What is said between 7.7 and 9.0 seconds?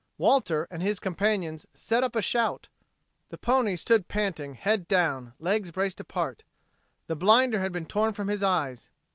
been torn from his eyes.